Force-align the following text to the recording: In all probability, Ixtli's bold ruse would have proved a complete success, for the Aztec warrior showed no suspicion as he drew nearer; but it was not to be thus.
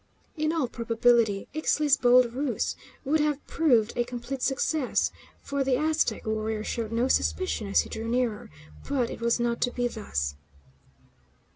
In 0.35 0.51
all 0.51 0.67
probability, 0.67 1.47
Ixtli's 1.53 1.95
bold 1.95 2.33
ruse 2.33 2.75
would 3.05 3.19
have 3.19 3.45
proved 3.45 3.93
a 3.95 4.03
complete 4.03 4.41
success, 4.41 5.11
for 5.43 5.63
the 5.63 5.75
Aztec 5.77 6.25
warrior 6.25 6.63
showed 6.63 6.91
no 6.91 7.07
suspicion 7.07 7.67
as 7.67 7.81
he 7.81 7.89
drew 7.91 8.07
nearer; 8.07 8.49
but 8.89 9.11
it 9.11 9.21
was 9.21 9.39
not 9.39 9.61
to 9.61 9.69
be 9.69 9.87
thus. 9.87 10.33